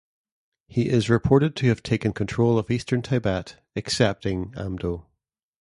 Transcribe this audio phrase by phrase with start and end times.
[0.67, 5.05] He is reported to have taken control of Eastern Tibet, excepting Amdo.